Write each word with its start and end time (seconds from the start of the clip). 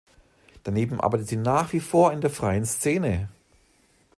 Daneben 0.63 0.99
arbeitet 0.99 1.27
sie 1.27 1.35
nach 1.35 1.73
wie 1.73 1.79
vor 1.79 2.11
in 2.11 2.21
der 2.21 2.31
freien 2.31 2.65
Szene. 2.65 3.29